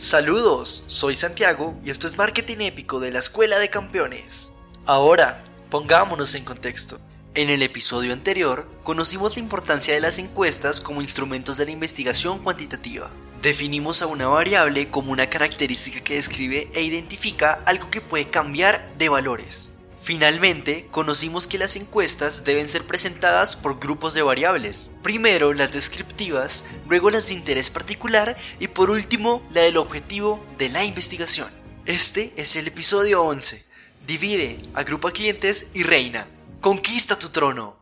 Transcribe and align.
Saludos, 0.00 0.84
soy 0.86 1.16
Santiago 1.16 1.76
y 1.84 1.90
esto 1.90 2.06
es 2.06 2.18
Marketing 2.18 2.58
Épico 2.60 3.00
de 3.00 3.10
la 3.10 3.18
Escuela 3.18 3.58
de 3.58 3.68
Campeones. 3.68 4.54
Ahora, 4.86 5.42
pongámonos 5.70 6.36
en 6.36 6.44
contexto. 6.44 7.00
En 7.34 7.50
el 7.50 7.62
episodio 7.64 8.12
anterior, 8.12 8.68
conocimos 8.84 9.34
la 9.34 9.42
importancia 9.42 9.92
de 9.94 10.00
las 10.00 10.20
encuestas 10.20 10.80
como 10.80 11.00
instrumentos 11.00 11.56
de 11.56 11.64
la 11.64 11.72
investigación 11.72 12.38
cuantitativa. 12.38 13.10
Definimos 13.42 14.00
a 14.00 14.06
una 14.06 14.28
variable 14.28 14.88
como 14.88 15.10
una 15.10 15.28
característica 15.28 15.98
que 15.98 16.14
describe 16.14 16.70
e 16.74 16.82
identifica 16.82 17.54
algo 17.66 17.90
que 17.90 18.00
puede 18.00 18.26
cambiar 18.26 18.94
de 18.98 19.08
valores. 19.08 19.77
Finalmente, 20.00 20.88
conocimos 20.90 21.46
que 21.46 21.58
las 21.58 21.76
encuestas 21.76 22.44
deben 22.44 22.68
ser 22.68 22.84
presentadas 22.84 23.56
por 23.56 23.78
grupos 23.78 24.14
de 24.14 24.22
variables. 24.22 24.92
Primero 25.02 25.52
las 25.52 25.72
descriptivas, 25.72 26.64
luego 26.86 27.10
las 27.10 27.28
de 27.28 27.34
interés 27.34 27.70
particular 27.70 28.36
y 28.60 28.68
por 28.68 28.90
último 28.90 29.42
la 29.50 29.62
del 29.62 29.76
objetivo 29.76 30.44
de 30.56 30.68
la 30.68 30.84
investigación. 30.84 31.48
Este 31.84 32.32
es 32.36 32.56
el 32.56 32.68
episodio 32.68 33.22
11. 33.22 33.64
Divide, 34.06 34.58
agrupa 34.74 35.10
clientes 35.10 35.72
y 35.74 35.82
reina. 35.82 36.26
Conquista 36.60 37.18
tu 37.18 37.28
trono. 37.28 37.77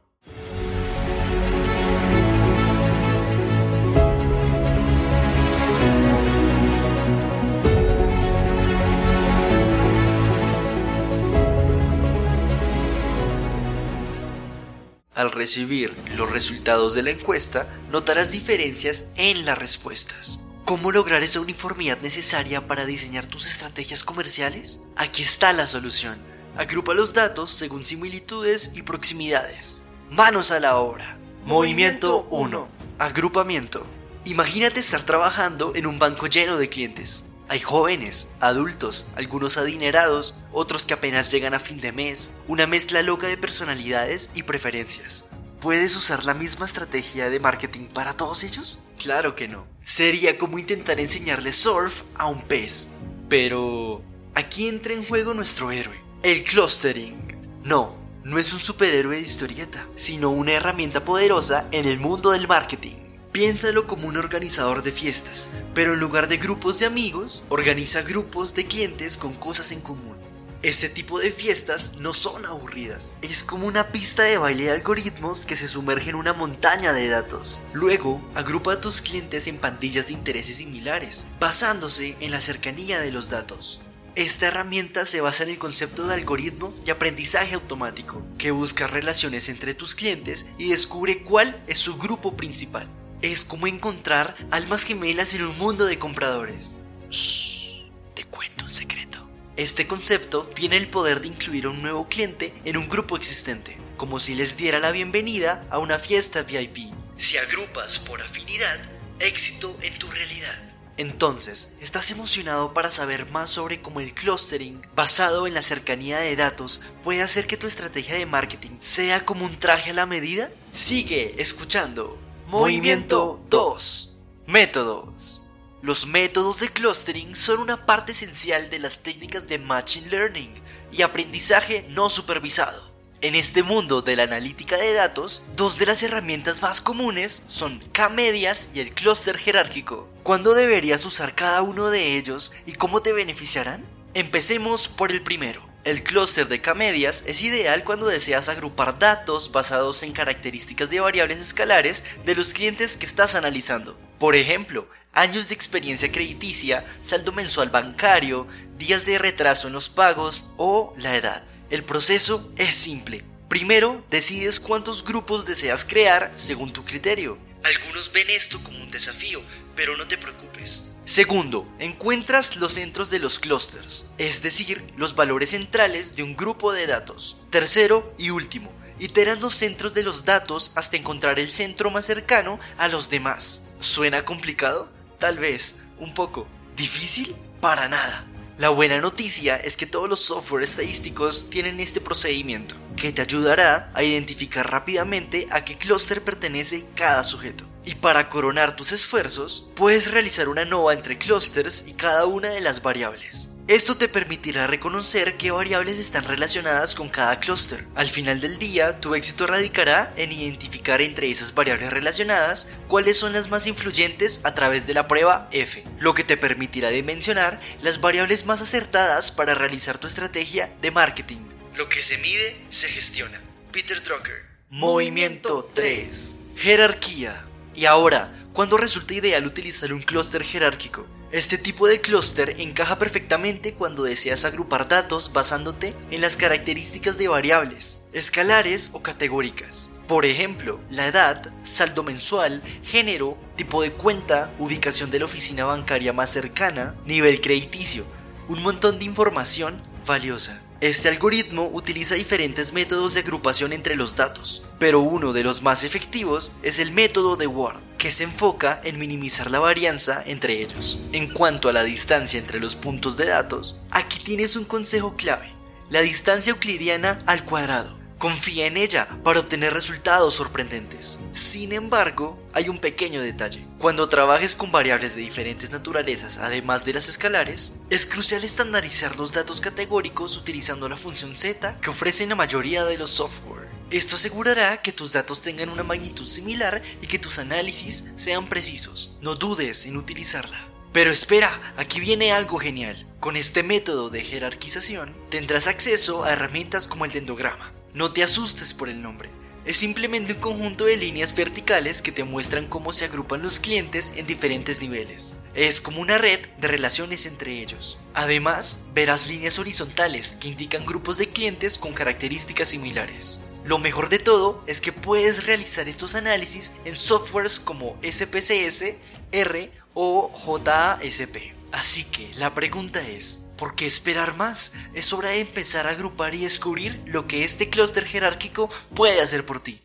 Al 15.16 15.32
recibir 15.32 15.96
los 16.14 16.30
resultados 16.30 16.92
de 16.92 17.02
la 17.02 17.08
encuesta, 17.08 17.66
notarás 17.90 18.32
diferencias 18.32 19.12
en 19.16 19.46
las 19.46 19.56
respuestas. 19.56 20.40
¿Cómo 20.66 20.92
lograr 20.92 21.22
esa 21.22 21.40
uniformidad 21.40 21.98
necesaria 22.02 22.68
para 22.68 22.84
diseñar 22.84 23.24
tus 23.24 23.46
estrategias 23.46 24.04
comerciales? 24.04 24.80
Aquí 24.94 25.22
está 25.22 25.54
la 25.54 25.66
solución. 25.66 26.18
Agrupa 26.54 26.92
los 26.92 27.14
datos 27.14 27.50
según 27.50 27.82
similitudes 27.82 28.72
y 28.74 28.82
proximidades. 28.82 29.84
Manos 30.10 30.50
a 30.50 30.60
la 30.60 30.76
obra. 30.76 31.18
Movimiento 31.44 32.26
1. 32.28 32.68
Agrupamiento. 32.98 33.86
Imagínate 34.26 34.80
estar 34.80 35.02
trabajando 35.02 35.72
en 35.74 35.86
un 35.86 35.98
banco 35.98 36.26
lleno 36.26 36.58
de 36.58 36.68
clientes. 36.68 37.32
Hay 37.48 37.60
jóvenes, 37.60 38.32
adultos, 38.40 39.08
algunos 39.14 39.56
adinerados, 39.56 40.34
otros 40.52 40.84
que 40.84 40.94
apenas 40.94 41.30
llegan 41.30 41.54
a 41.54 41.60
fin 41.60 41.80
de 41.80 41.92
mes, 41.92 42.32
una 42.48 42.66
mezcla 42.66 43.02
loca 43.02 43.28
de 43.28 43.36
personalidades 43.36 44.30
y 44.34 44.42
preferencias. 44.42 45.26
¿Puedes 45.60 45.94
usar 45.94 46.24
la 46.24 46.34
misma 46.34 46.66
estrategia 46.66 47.30
de 47.30 47.38
marketing 47.38 47.86
para 47.86 48.14
todos 48.14 48.42
ellos? 48.42 48.80
Claro 49.00 49.36
que 49.36 49.46
no. 49.46 49.64
Sería 49.84 50.36
como 50.38 50.58
intentar 50.58 50.98
enseñarle 50.98 51.52
surf 51.52 52.02
a 52.16 52.26
un 52.26 52.42
pez. 52.42 52.94
Pero... 53.28 54.02
Aquí 54.34 54.68
entra 54.68 54.92
en 54.92 55.04
juego 55.04 55.32
nuestro 55.32 55.70
héroe, 55.70 55.98
el 56.22 56.42
clustering. 56.42 57.16
No, 57.62 57.96
no 58.24 58.38
es 58.38 58.52
un 58.52 58.58
superhéroe 58.58 59.16
de 59.16 59.22
historieta, 59.22 59.86
sino 59.94 60.30
una 60.30 60.52
herramienta 60.52 61.04
poderosa 61.04 61.68
en 61.70 61.86
el 61.86 61.98
mundo 61.98 62.32
del 62.32 62.46
marketing. 62.46 62.96
Piénsalo 63.36 63.86
como 63.86 64.08
un 64.08 64.16
organizador 64.16 64.82
de 64.82 64.92
fiestas, 64.92 65.50
pero 65.74 65.92
en 65.92 66.00
lugar 66.00 66.26
de 66.26 66.38
grupos 66.38 66.78
de 66.78 66.86
amigos, 66.86 67.42
organiza 67.50 68.00
grupos 68.00 68.54
de 68.54 68.64
clientes 68.64 69.18
con 69.18 69.34
cosas 69.34 69.72
en 69.72 69.82
común. 69.82 70.16
Este 70.62 70.88
tipo 70.88 71.18
de 71.18 71.30
fiestas 71.30 71.98
no 72.00 72.14
son 72.14 72.46
aburridas, 72.46 73.16
es 73.20 73.44
como 73.44 73.66
una 73.66 73.92
pista 73.92 74.22
de 74.22 74.38
baile 74.38 74.64
de 74.64 74.70
algoritmos 74.70 75.44
que 75.44 75.54
se 75.54 75.68
sumerge 75.68 76.08
en 76.08 76.16
una 76.16 76.32
montaña 76.32 76.94
de 76.94 77.08
datos. 77.08 77.60
Luego, 77.74 78.26
agrupa 78.34 78.72
a 78.72 78.80
tus 78.80 79.02
clientes 79.02 79.46
en 79.48 79.58
pandillas 79.58 80.06
de 80.06 80.14
intereses 80.14 80.56
similares, 80.56 81.28
basándose 81.38 82.16
en 82.20 82.30
la 82.30 82.40
cercanía 82.40 83.00
de 83.00 83.12
los 83.12 83.28
datos. 83.28 83.82
Esta 84.14 84.46
herramienta 84.46 85.04
se 85.04 85.20
basa 85.20 85.44
en 85.44 85.50
el 85.50 85.58
concepto 85.58 86.06
de 86.06 86.14
algoritmo 86.14 86.72
y 86.86 86.90
aprendizaje 86.90 87.54
automático, 87.54 88.24
que 88.38 88.50
busca 88.50 88.86
relaciones 88.86 89.50
entre 89.50 89.74
tus 89.74 89.94
clientes 89.94 90.46
y 90.56 90.70
descubre 90.70 91.22
cuál 91.22 91.62
es 91.66 91.76
su 91.76 91.98
grupo 91.98 92.34
principal 92.34 92.90
es 93.22 93.44
como 93.44 93.66
encontrar 93.66 94.36
almas 94.50 94.84
gemelas 94.84 95.34
en 95.34 95.44
un 95.44 95.58
mundo 95.58 95.86
de 95.86 95.98
compradores. 95.98 96.76
Shh, 97.10 97.84
te 98.14 98.24
cuento 98.24 98.64
un 98.64 98.70
secreto. 98.70 99.26
Este 99.56 99.86
concepto 99.86 100.44
tiene 100.44 100.76
el 100.76 100.88
poder 100.88 101.20
de 101.20 101.28
incluir 101.28 101.66
a 101.66 101.70
un 101.70 101.80
nuevo 101.80 102.08
cliente 102.08 102.52
en 102.64 102.76
un 102.76 102.88
grupo 102.88 103.16
existente, 103.16 103.78
como 103.96 104.18
si 104.18 104.34
les 104.34 104.56
diera 104.56 104.78
la 104.78 104.90
bienvenida 104.90 105.66
a 105.70 105.78
una 105.78 105.98
fiesta 105.98 106.42
VIP. 106.42 106.92
Si 107.16 107.38
agrupas 107.38 107.98
por 108.00 108.20
afinidad, 108.20 108.78
éxito 109.18 109.74
en 109.80 109.98
tu 109.98 110.10
realidad. 110.10 110.62
Entonces, 110.98 111.74
¿estás 111.80 112.10
emocionado 112.10 112.72
para 112.72 112.90
saber 112.90 113.30
más 113.30 113.50
sobre 113.50 113.80
cómo 113.80 114.00
el 114.00 114.14
clustering, 114.14 114.80
basado 114.94 115.46
en 115.46 115.52
la 115.52 115.62
cercanía 115.62 116.18
de 116.18 116.36
datos, 116.36 116.82
puede 117.02 117.22
hacer 117.22 117.46
que 117.46 117.58
tu 117.58 117.66
estrategia 117.66 118.14
de 118.14 118.24
marketing 118.24 118.78
sea 118.80 119.24
como 119.24 119.44
un 119.44 119.58
traje 119.58 119.90
a 119.90 119.94
la 119.94 120.06
medida? 120.06 120.50
Sigue 120.72 121.34
escuchando 121.38 122.18
Movimiento 122.48 123.44
2. 123.50 124.18
Métodos. 124.46 125.42
Los 125.82 126.06
métodos 126.06 126.60
de 126.60 126.68
clustering 126.68 127.34
son 127.34 127.58
una 127.58 127.86
parte 127.86 128.12
esencial 128.12 128.70
de 128.70 128.78
las 128.78 129.00
técnicas 129.00 129.48
de 129.48 129.58
Machine 129.58 130.08
Learning 130.10 130.54
y 130.92 131.02
aprendizaje 131.02 131.84
no 131.90 132.08
supervisado. 132.08 132.92
En 133.20 133.34
este 133.34 133.64
mundo 133.64 134.00
de 134.00 134.14
la 134.14 134.22
analítica 134.22 134.76
de 134.76 134.94
datos, 134.94 135.42
dos 135.56 135.76
de 135.78 135.86
las 135.86 136.04
herramientas 136.04 136.62
más 136.62 136.80
comunes 136.80 137.42
son 137.46 137.80
K-medias 137.90 138.70
y 138.74 138.78
el 138.78 138.94
clúster 138.94 139.38
jerárquico. 139.38 140.08
¿Cuándo 140.22 140.54
deberías 140.54 141.04
usar 141.04 141.34
cada 141.34 141.62
uno 141.62 141.90
de 141.90 142.16
ellos 142.16 142.52
y 142.64 142.74
cómo 142.74 143.02
te 143.02 143.12
beneficiarán? 143.12 143.84
Empecemos 144.14 144.86
por 144.86 145.10
el 145.10 145.20
primero. 145.20 145.65
El 145.86 146.02
clúster 146.02 146.48
de 146.48 146.60
K-medias 146.60 147.22
es 147.28 147.44
ideal 147.44 147.84
cuando 147.84 148.08
deseas 148.08 148.48
agrupar 148.48 148.98
datos 148.98 149.52
basados 149.52 150.02
en 150.02 150.12
características 150.12 150.90
de 150.90 150.98
variables 150.98 151.40
escalares 151.40 152.02
de 152.24 152.34
los 152.34 152.54
clientes 152.54 152.96
que 152.96 153.06
estás 153.06 153.36
analizando. 153.36 153.96
Por 154.18 154.34
ejemplo, 154.34 154.88
años 155.12 155.46
de 155.46 155.54
experiencia 155.54 156.10
crediticia, 156.10 156.84
saldo 157.02 157.30
mensual 157.30 157.70
bancario, 157.70 158.48
días 158.76 159.06
de 159.06 159.16
retraso 159.16 159.68
en 159.68 159.74
los 159.74 159.88
pagos 159.88 160.46
o 160.56 160.92
la 160.96 161.14
edad. 161.14 161.44
El 161.70 161.84
proceso 161.84 162.52
es 162.56 162.74
simple. 162.74 163.24
Primero, 163.48 164.04
decides 164.10 164.58
cuántos 164.58 165.04
grupos 165.04 165.46
deseas 165.46 165.84
crear 165.84 166.32
según 166.34 166.72
tu 166.72 166.84
criterio. 166.84 167.38
Algunos 167.62 168.10
ven 168.12 168.28
esto 168.30 168.60
como 168.60 168.75
un 168.86 168.92
desafío, 168.92 169.42
pero 169.74 169.96
no 169.96 170.06
te 170.06 170.16
preocupes. 170.16 170.92
Segundo, 171.04 171.68
encuentras 171.78 172.56
los 172.56 172.72
centros 172.72 173.10
de 173.10 173.18
los 173.18 173.38
clusters, 173.38 174.06
es 174.16 174.42
decir, 174.42 174.84
los 174.96 175.14
valores 175.14 175.50
centrales 175.50 176.16
de 176.16 176.22
un 176.22 176.36
grupo 176.36 176.72
de 176.72 176.86
datos. 176.86 177.36
Tercero 177.50 178.14
y 178.16 178.30
último, 178.30 178.72
iteras 178.98 179.40
los 179.40 179.54
centros 179.54 179.92
de 179.92 180.02
los 180.02 180.24
datos 180.24 180.72
hasta 180.76 180.96
encontrar 180.96 181.38
el 181.38 181.50
centro 181.50 181.90
más 181.90 182.06
cercano 182.06 182.58
a 182.78 182.88
los 182.88 183.10
demás. 183.10 183.66
¿Suena 183.80 184.24
complicado? 184.24 184.88
Tal 185.18 185.38
vez, 185.38 185.76
un 185.98 186.14
poco. 186.14 186.46
¿Difícil? 186.76 187.34
Para 187.60 187.88
nada. 187.88 188.26
La 188.58 188.70
buena 188.70 189.00
noticia 189.00 189.56
es 189.56 189.76
que 189.76 189.86
todos 189.86 190.08
los 190.08 190.20
software 190.20 190.62
estadísticos 190.62 191.50
tienen 191.50 191.78
este 191.78 192.00
procedimiento, 192.00 192.74
que 192.96 193.12
te 193.12 193.20
ayudará 193.22 193.90
a 193.94 194.02
identificar 194.02 194.70
rápidamente 194.70 195.46
a 195.50 195.64
qué 195.64 195.74
clúster 195.74 196.22
pertenece 196.22 196.86
cada 196.94 197.22
sujeto. 197.22 197.66
Y 197.86 197.94
para 197.94 198.28
coronar 198.28 198.74
tus 198.74 198.90
esfuerzos, 198.90 199.68
puedes 199.76 200.10
realizar 200.10 200.48
una 200.48 200.64
nova 200.64 200.92
entre 200.92 201.18
clusters 201.18 201.84
y 201.86 201.92
cada 201.92 202.26
una 202.26 202.48
de 202.48 202.60
las 202.60 202.82
variables. 202.82 203.50
Esto 203.68 203.96
te 203.96 204.08
permitirá 204.08 204.66
reconocer 204.66 205.36
qué 205.36 205.52
variables 205.52 206.00
están 206.00 206.24
relacionadas 206.24 206.96
con 206.96 207.08
cada 207.08 207.38
clúster. 207.38 207.86
Al 207.94 208.08
final 208.08 208.40
del 208.40 208.58
día, 208.58 209.00
tu 209.00 209.14
éxito 209.14 209.46
radicará 209.46 210.12
en 210.16 210.32
identificar 210.32 211.00
entre 211.00 211.30
esas 211.30 211.54
variables 211.54 211.92
relacionadas 211.92 212.68
cuáles 212.88 213.16
son 213.16 213.32
las 213.32 213.50
más 213.50 213.68
influyentes 213.68 214.40
a 214.42 214.54
través 214.54 214.88
de 214.88 214.94
la 214.94 215.06
prueba 215.06 215.48
F, 215.52 215.84
lo 216.00 216.12
que 216.12 216.24
te 216.24 216.36
permitirá 216.36 216.90
dimensionar 216.90 217.60
las 217.82 218.00
variables 218.00 218.46
más 218.46 218.60
acertadas 218.62 219.30
para 219.30 219.54
realizar 219.54 219.98
tu 219.98 220.08
estrategia 220.08 220.72
de 220.80 220.90
marketing. 220.90 221.38
Lo 221.76 221.88
que 221.88 222.02
se 222.02 222.18
mide, 222.18 222.56
se 222.68 222.88
gestiona. 222.88 223.40
Peter 223.70 224.02
Drucker. 224.02 224.44
Movimiento 224.70 225.68
3. 225.72 226.36
Jerarquía. 226.56 227.46
Y 227.76 227.84
ahora, 227.84 228.32
¿cuándo 228.54 228.78
resulta 228.78 229.12
ideal 229.12 229.44
utilizar 229.44 229.92
un 229.92 230.00
clúster 230.00 230.42
jerárquico? 230.42 231.06
Este 231.30 231.58
tipo 231.58 231.86
de 231.86 232.00
clúster 232.00 232.58
encaja 232.58 232.98
perfectamente 232.98 233.74
cuando 233.74 234.04
deseas 234.04 234.46
agrupar 234.46 234.88
datos 234.88 235.30
basándote 235.34 235.94
en 236.10 236.22
las 236.22 236.38
características 236.38 237.18
de 237.18 237.28
variables, 237.28 238.06
escalares 238.14 238.92
o 238.94 239.02
categóricas. 239.02 239.90
Por 240.08 240.24
ejemplo, 240.24 240.80
la 240.88 241.06
edad, 241.08 241.52
saldo 241.64 242.02
mensual, 242.02 242.62
género, 242.82 243.36
tipo 243.56 243.82
de 243.82 243.92
cuenta, 243.92 244.54
ubicación 244.58 245.10
de 245.10 245.18
la 245.18 245.26
oficina 245.26 245.66
bancaria 245.66 246.14
más 246.14 246.30
cercana, 246.30 246.94
nivel 247.04 247.42
crediticio, 247.42 248.06
un 248.48 248.62
montón 248.62 248.98
de 248.98 249.04
información 249.04 249.82
valiosa. 250.06 250.62
Este 250.80 251.10
algoritmo 251.10 251.70
utiliza 251.74 252.14
diferentes 252.14 252.72
métodos 252.72 253.14
de 253.14 253.20
agrupación 253.20 253.74
entre 253.74 253.96
los 253.96 254.14
datos, 254.14 254.65
pero 254.78 255.00
uno 255.00 255.32
de 255.32 255.42
los 255.42 255.62
más 255.62 255.84
efectivos 255.84 256.52
es 256.62 256.78
el 256.78 256.90
método 256.92 257.36
de 257.36 257.46
Ward. 257.46 257.80
que 257.98 258.10
se 258.10 258.24
enfoca 258.24 258.80
en 258.84 258.98
minimizar 258.98 259.50
la 259.50 259.58
varianza 259.58 260.22
entre 260.26 260.60
ellos. 260.60 261.00
En 261.12 261.28
cuanto 261.28 261.68
a 261.68 261.72
la 261.72 261.82
distancia 261.82 262.38
entre 262.38 262.60
los 262.60 262.76
puntos 262.76 263.16
de 263.16 263.26
datos, 263.26 263.80
aquí 263.90 264.18
tienes 264.18 264.54
un 264.54 264.64
consejo 264.64 265.16
clave, 265.16 265.52
la 265.90 266.02
distancia 266.02 266.50
euclidiana 266.50 267.18
al 267.26 267.44
cuadrado. 267.44 267.96
Confía 268.18 268.66
en 268.66 268.76
ella 268.78 269.08
para 269.24 269.40
obtener 269.40 269.74
resultados 269.74 270.34
sorprendentes. 270.34 271.20
Sin 271.32 271.72
embargo, 271.72 272.42
hay 272.54 272.70
un 272.70 272.78
pequeño 272.78 273.20
detalle. 273.20 273.66
Cuando 273.78 274.08
trabajes 274.08 274.56
con 274.56 274.72
variables 274.72 275.14
de 275.14 275.20
diferentes 275.20 275.70
naturalezas, 275.70 276.38
además 276.38 276.86
de 276.86 276.94
las 276.94 277.08
escalares, 277.08 277.74
es 277.90 278.06
crucial 278.06 278.42
estandarizar 278.42 279.18
los 279.18 279.32
datos 279.32 279.60
categóricos 279.60 280.36
utilizando 280.36 280.88
la 280.88 280.96
función 280.96 281.34
z 281.34 281.74
que 281.80 281.90
ofrecen 281.90 282.30
la 282.30 282.36
mayoría 282.36 282.84
de 282.84 282.96
los 282.96 283.10
software. 283.10 283.65
Esto 283.90 284.16
asegurará 284.16 284.82
que 284.82 284.90
tus 284.90 285.12
datos 285.12 285.42
tengan 285.42 285.68
una 285.68 285.84
magnitud 285.84 286.26
similar 286.26 286.82
y 287.00 287.06
que 287.06 287.20
tus 287.20 287.38
análisis 287.38 288.12
sean 288.16 288.48
precisos. 288.48 289.18
No 289.22 289.36
dudes 289.36 289.86
en 289.86 289.96
utilizarla. 289.96 290.58
Pero 290.92 291.12
espera, 291.12 291.50
aquí 291.76 292.00
viene 292.00 292.32
algo 292.32 292.58
genial. 292.58 293.06
Con 293.20 293.36
este 293.36 293.62
método 293.62 294.10
de 294.10 294.24
jerarquización 294.24 295.14
tendrás 295.30 295.68
acceso 295.68 296.24
a 296.24 296.32
herramientas 296.32 296.88
como 296.88 297.04
el 297.04 297.12
dendograma. 297.12 297.74
No 297.94 298.12
te 298.12 298.24
asustes 298.24 298.74
por 298.74 298.88
el 298.88 299.02
nombre. 299.02 299.30
Es 299.64 299.76
simplemente 299.76 300.32
un 300.32 300.40
conjunto 300.40 300.84
de 300.84 300.96
líneas 300.96 301.34
verticales 301.34 302.00
que 302.00 302.12
te 302.12 302.24
muestran 302.24 302.66
cómo 302.66 302.92
se 302.92 303.04
agrupan 303.04 303.42
los 303.42 303.58
clientes 303.58 304.14
en 304.16 304.26
diferentes 304.26 304.80
niveles. 304.80 305.36
Es 305.54 305.80
como 305.80 306.00
una 306.00 306.18
red 306.18 306.38
de 306.60 306.68
relaciones 306.68 307.26
entre 307.26 307.60
ellos. 307.60 307.98
Además, 308.14 308.86
verás 308.94 309.28
líneas 309.28 309.58
horizontales 309.58 310.36
que 310.40 310.48
indican 310.48 310.86
grupos 310.86 311.18
de 311.18 311.26
clientes 311.26 311.78
con 311.78 311.92
características 311.92 312.68
similares. 312.68 313.42
Lo 313.66 313.78
mejor 313.78 314.08
de 314.10 314.20
todo 314.20 314.62
es 314.68 314.80
que 314.80 314.92
puedes 314.92 315.44
realizar 315.44 315.88
estos 315.88 316.14
análisis 316.14 316.72
en 316.84 316.94
softwares 316.94 317.58
como 317.58 317.98
SPSS, 318.00 318.94
R 319.32 319.72
o 319.92 320.32
JASP. 320.32 321.36
Así 321.72 322.04
que 322.04 322.30
la 322.36 322.54
pregunta 322.54 323.00
es, 323.00 323.48
¿por 323.58 323.74
qué 323.74 323.84
esperar 323.84 324.36
más? 324.36 324.74
Es 324.94 325.12
hora 325.12 325.30
de 325.30 325.40
empezar 325.40 325.88
a 325.88 325.90
agrupar 325.90 326.32
y 326.36 326.42
descubrir 326.42 327.02
lo 327.06 327.26
que 327.26 327.42
este 327.42 327.68
clúster 327.68 328.04
jerárquico 328.04 328.70
puede 328.94 329.20
hacer 329.20 329.44
por 329.44 329.58
ti. 329.58 329.82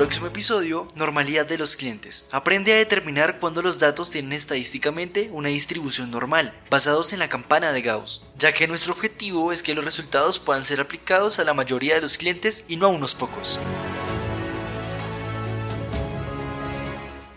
Próximo 0.00 0.28
episodio, 0.28 0.88
normalidad 0.94 1.44
de 1.44 1.58
los 1.58 1.76
clientes. 1.76 2.26
Aprende 2.30 2.72
a 2.72 2.76
determinar 2.76 3.38
cuándo 3.38 3.60
los 3.60 3.78
datos 3.78 4.10
tienen 4.10 4.32
estadísticamente 4.32 5.28
una 5.30 5.50
distribución 5.50 6.10
normal, 6.10 6.58
basados 6.70 7.12
en 7.12 7.18
la 7.18 7.28
campana 7.28 7.70
de 7.72 7.82
Gauss, 7.82 8.22
ya 8.38 8.50
que 8.50 8.66
nuestro 8.66 8.94
objetivo 8.94 9.52
es 9.52 9.62
que 9.62 9.74
los 9.74 9.84
resultados 9.84 10.38
puedan 10.38 10.64
ser 10.64 10.80
aplicados 10.80 11.38
a 11.38 11.44
la 11.44 11.52
mayoría 11.52 11.96
de 11.96 12.00
los 12.00 12.16
clientes 12.16 12.64
y 12.68 12.78
no 12.78 12.86
a 12.86 12.88
unos 12.88 13.14
pocos. 13.14 13.60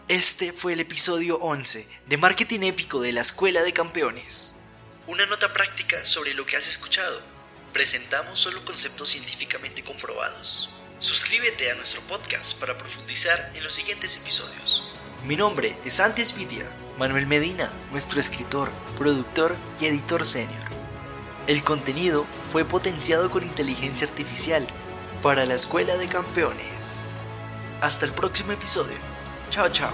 Este 0.08 0.54
fue 0.54 0.72
el 0.72 0.80
episodio 0.80 1.40
11 1.40 1.86
de 2.06 2.18
Marketing 2.18 2.62
Épico 2.62 3.02
de 3.02 3.12
la 3.12 3.20
Escuela 3.20 3.62
de 3.62 3.74
Campeones. 3.74 4.56
Una 5.08 5.26
nota 5.26 5.52
práctica 5.52 6.06
sobre 6.06 6.34
lo 6.34 6.46
que 6.46 6.56
has 6.56 6.70
escuchado. 6.70 7.20
Presentamos 7.74 8.40
solo 8.40 8.64
conceptos 8.64 9.10
científicamente 9.10 9.84
comprobados. 9.84 10.74
Suscríbete 11.04 11.70
a 11.70 11.76
nuestro 11.76 12.00
podcast 12.04 12.58
para 12.62 12.78
profundizar 12.78 13.52
en 13.56 13.64
los 13.66 13.74
siguientes 13.74 14.16
episodios. 14.22 14.90
Mi 15.26 15.36
nombre 15.36 15.78
es 15.84 16.00
Antes 16.00 16.34
Vidia, 16.34 16.66
Manuel 16.98 17.28
Medina, 17.28 17.70
nuestro 17.92 18.22
escritor, 18.22 18.72
productor 18.96 19.58
y 19.82 19.88
editor 19.88 20.26
senior. 20.26 20.64
El 21.46 21.62
contenido 21.62 22.26
fue 22.48 22.64
potenciado 22.64 23.30
con 23.30 23.44
inteligencia 23.44 24.08
artificial 24.08 24.66
para 25.22 25.46
la 25.46 25.56
Escuela 25.56 25.98
de 25.98 26.08
Campeones. 26.08 27.18
Hasta 27.82 28.06
el 28.06 28.14
próximo 28.14 28.54
episodio. 28.54 28.96
Chao, 29.50 29.68
chao. 29.68 29.92